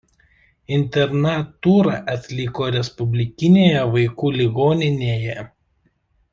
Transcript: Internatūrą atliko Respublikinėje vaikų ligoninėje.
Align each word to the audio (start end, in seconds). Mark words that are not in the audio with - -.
Internatūrą 0.77 1.99
atliko 2.15 2.71
Respublikinėje 2.77 3.87
vaikų 3.97 4.33
ligoninėje. 4.41 5.41